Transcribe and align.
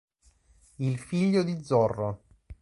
Il 0.77 0.97
figlio 0.97 1.43
di 1.43 1.63
Zorro 1.63 2.23